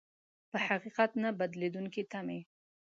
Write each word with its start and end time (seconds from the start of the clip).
په 0.51 0.57
حقيقت 0.67 1.11
نه 1.23 1.29
بدلېدونکې 1.39 2.01
تمې. 2.11 2.39